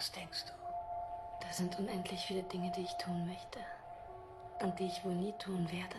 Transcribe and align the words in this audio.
Was 0.00 0.12
denkst 0.12 0.46
du? 0.46 0.52
Da 1.46 1.52
sind 1.52 1.78
unendlich 1.78 2.24
viele 2.24 2.42
Dinge, 2.44 2.72
die 2.74 2.84
ich 2.84 2.94
tun 2.94 3.26
möchte 3.26 3.58
und 4.62 4.78
die 4.78 4.86
ich 4.86 5.04
wohl 5.04 5.12
nie 5.12 5.34
tun 5.34 5.68
werde. 5.70 5.96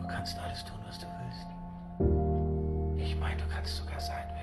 Du 0.00 0.08
kannst 0.08 0.38
alles 0.38 0.64
tun, 0.64 0.78
was 0.86 0.98
du 0.98 1.06
willst. 1.20 1.46
Ich 2.98 3.14
meine, 3.14 3.42
du 3.42 3.48
kannst 3.50 3.76
sogar 3.76 4.00
sein, 4.00 4.26
wer 4.36 4.39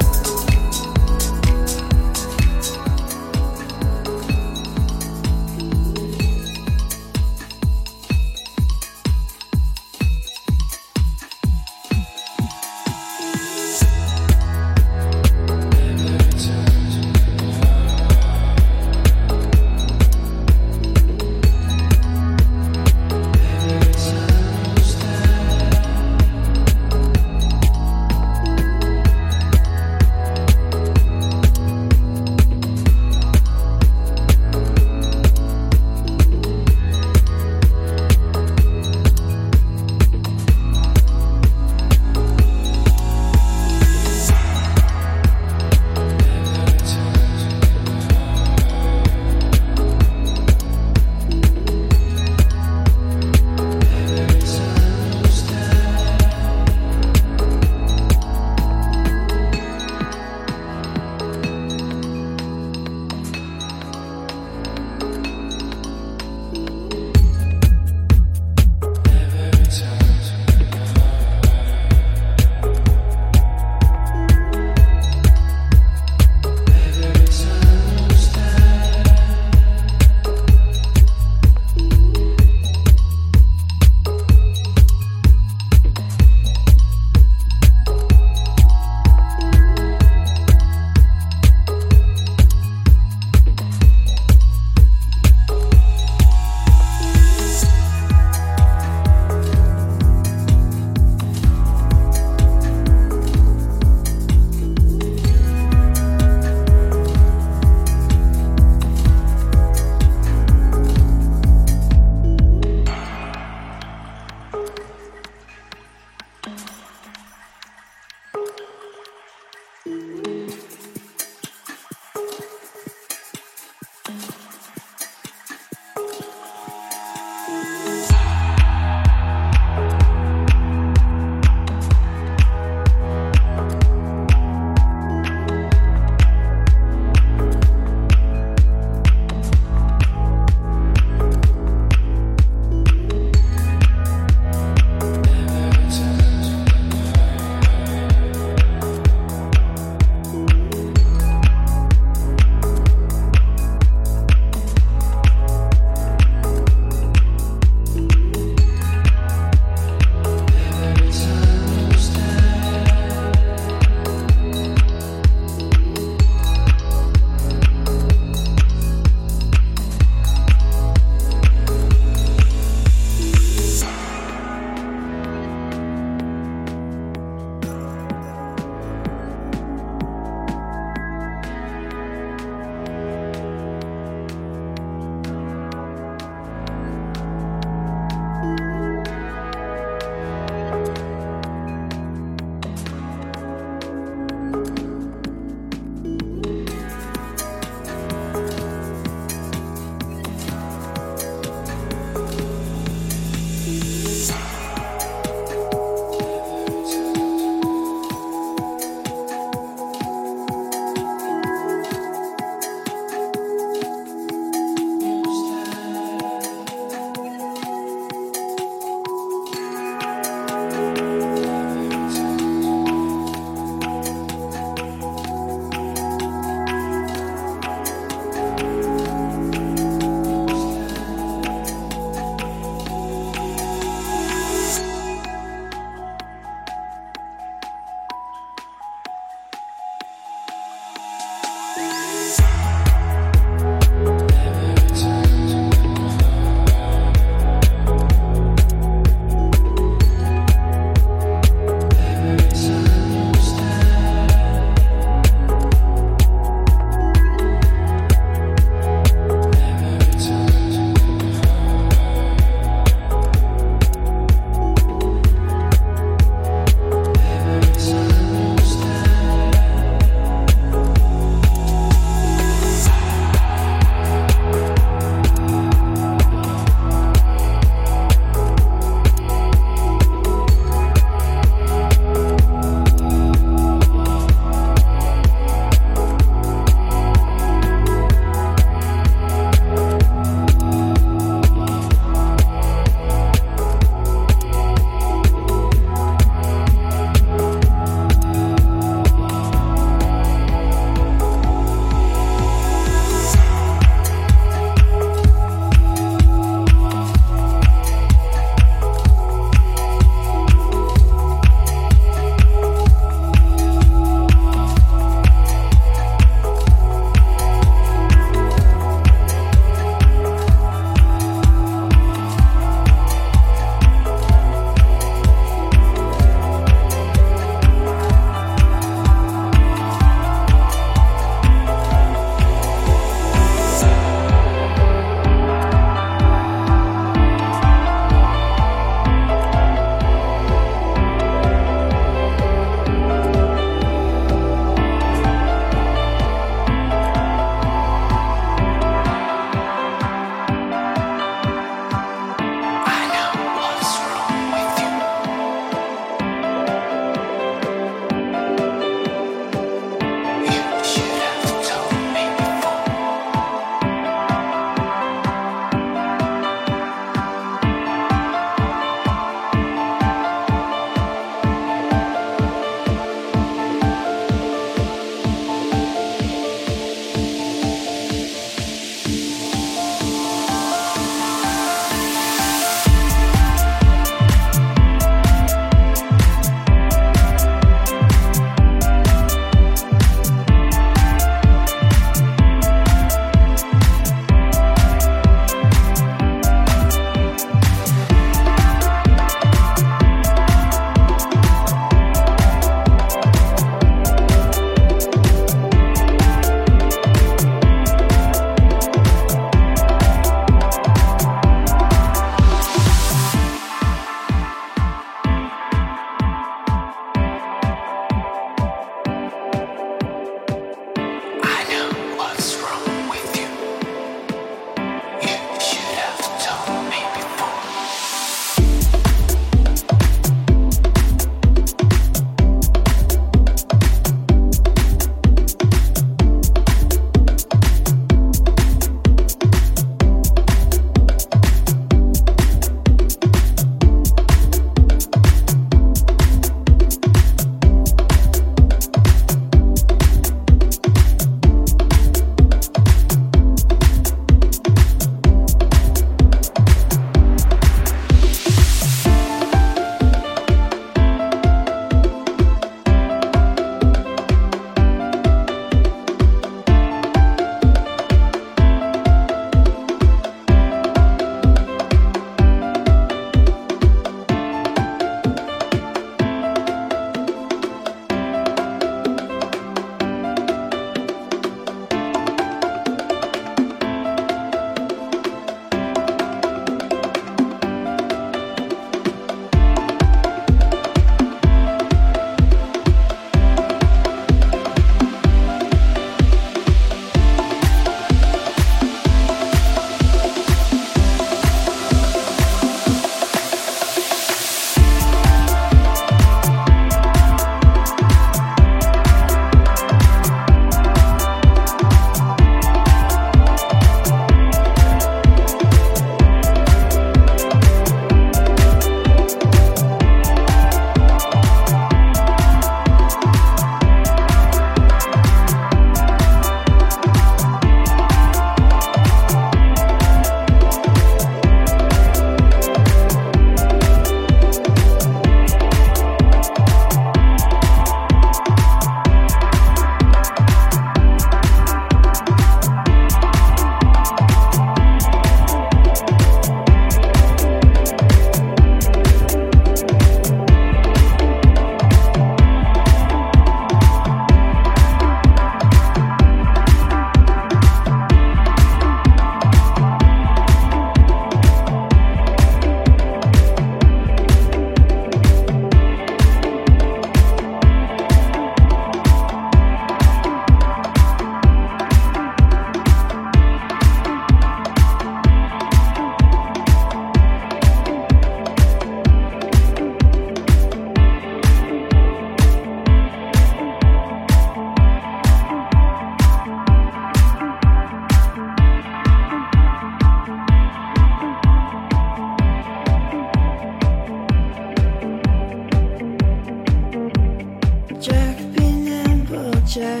Jerry 599.72 600.00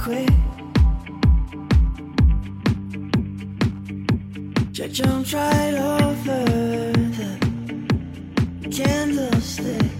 Quinn. 0.00 0.44
Jumped 4.92 5.32
right 5.32 5.74
over 5.74 6.44
the 7.18 7.32
candlestick. 8.70 9.90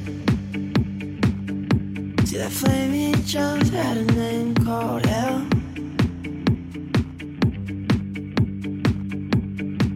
See 2.26 2.38
that 2.38 2.52
flame 2.52 2.92
he 2.92 3.12
had 3.72 3.96
a 3.96 4.04
name 4.04 4.54
called 4.54 5.04
hell. 5.04 5.40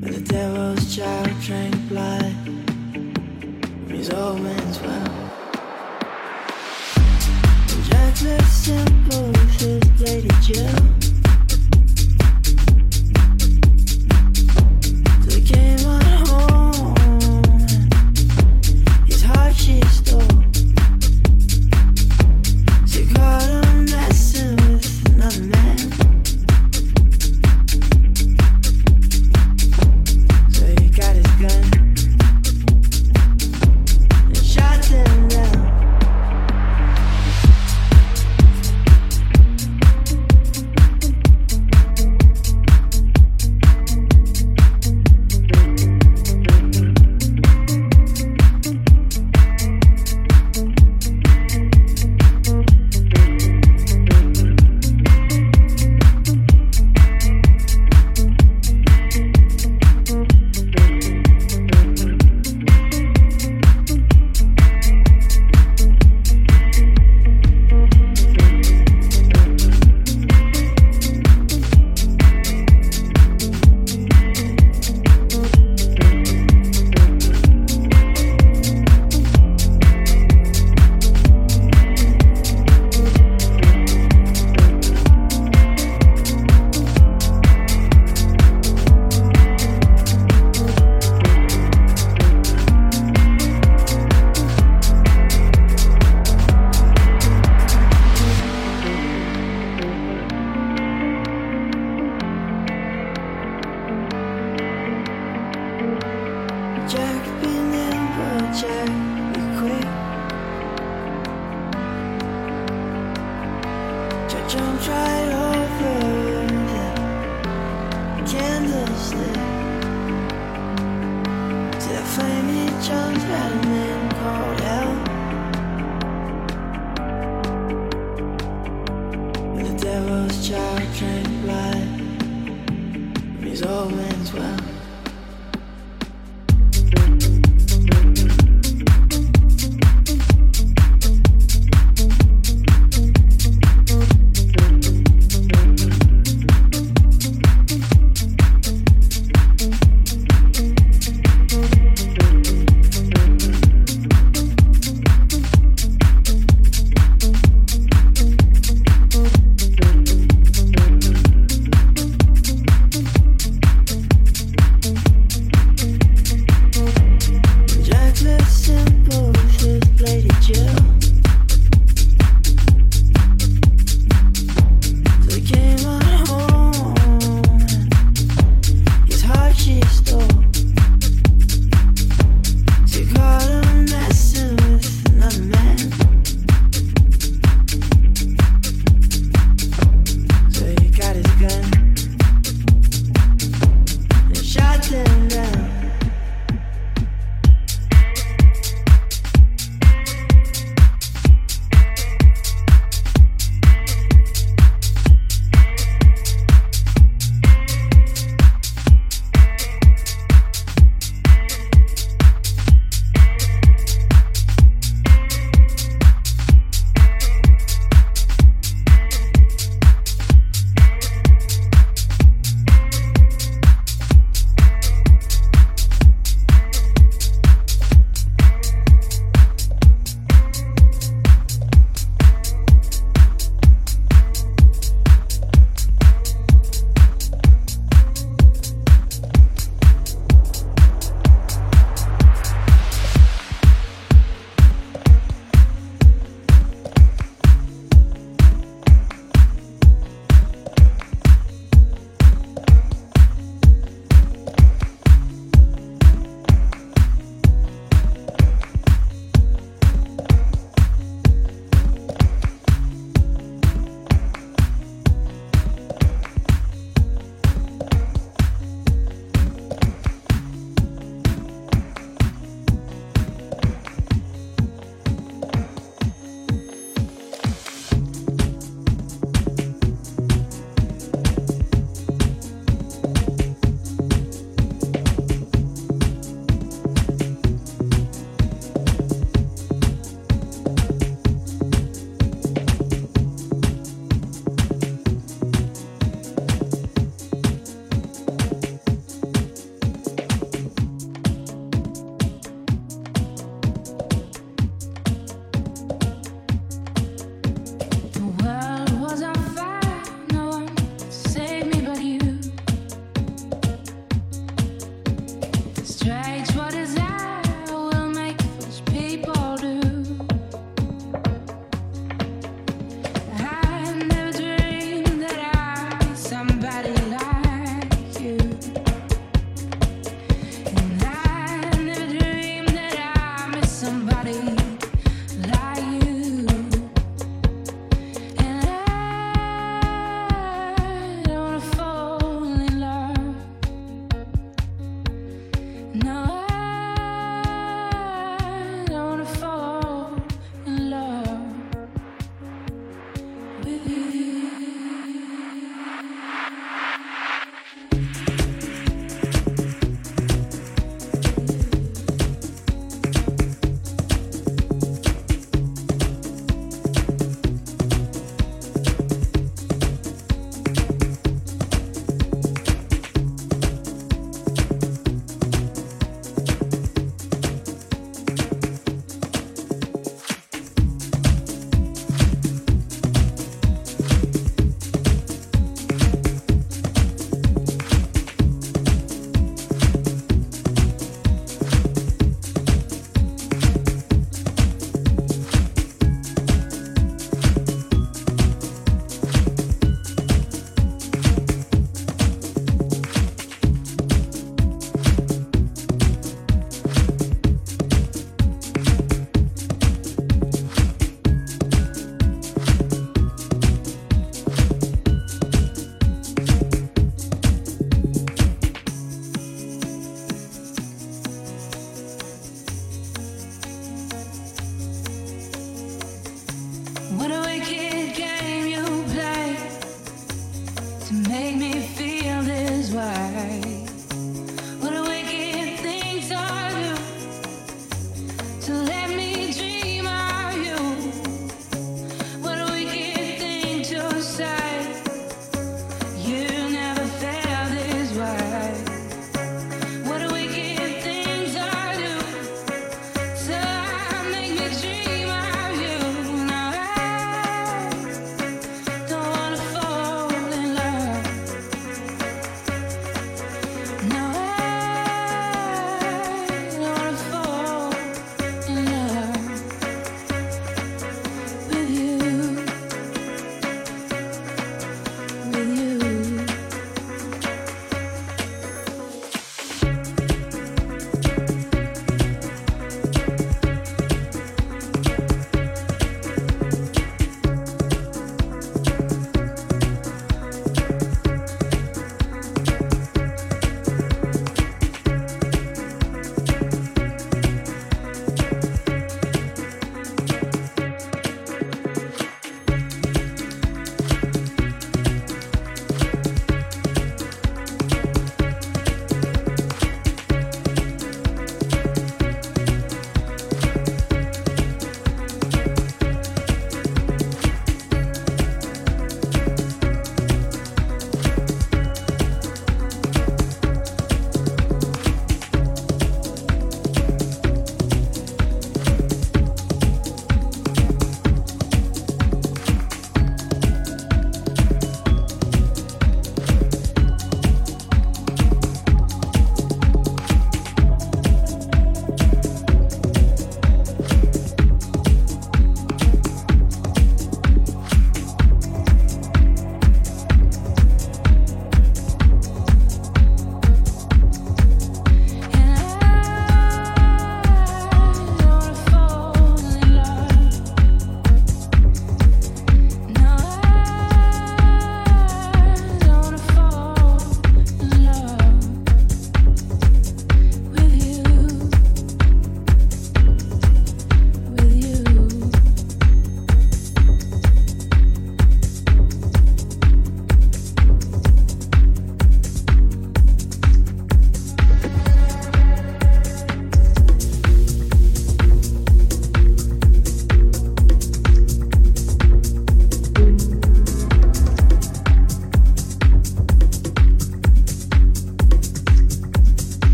The 0.00 0.20
devil's 0.24 0.96
child 0.96 1.40
drank 1.42 1.88
blood. 1.90 2.32
He's 3.88 4.10
old 4.10 4.40
man. 4.40 4.65
you. 10.48 10.95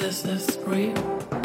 Time 0.00 1.39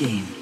game. 0.00 0.39